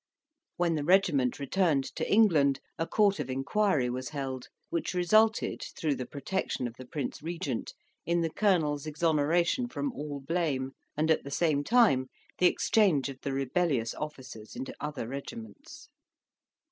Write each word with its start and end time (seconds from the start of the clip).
When 0.57 0.73
the 0.73 0.83
regiment 0.83 1.37
returned 1.37 1.83
to 1.95 2.11
England, 2.11 2.59
a 2.79 2.87
court 2.87 3.19
of 3.19 3.29
inquiry 3.29 3.87
was 3.87 4.09
held, 4.09 4.47
which 4.71 4.95
resulted, 4.95 5.63
through 5.77 5.93
the 5.93 6.07
protection 6.07 6.67
of 6.67 6.73
the 6.79 6.87
Prince 6.87 7.21
Regent, 7.21 7.75
in 8.03 8.21
the 8.21 8.31
colonel's 8.31 8.87
exoneration 8.87 9.67
from 9.67 9.91
all 9.93 10.19
blame, 10.19 10.71
and 10.97 11.11
at 11.11 11.23
the 11.23 11.29
same 11.29 11.63
time 11.63 12.07
the 12.39 12.47
exchange 12.47 13.09
of 13.09 13.21
the 13.21 13.31
rebellious 13.31 13.93
officers 13.93 14.55
into 14.55 14.73
other 14.79 15.07
regiments. 15.07 15.87